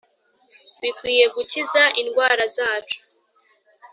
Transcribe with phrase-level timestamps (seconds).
[0.81, 2.99] bikwiye gukiza indwara zacu